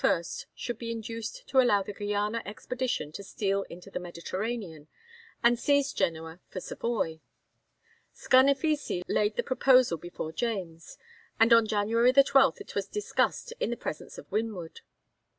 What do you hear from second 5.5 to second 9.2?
seize Genoa for Savoy. Scarnafissi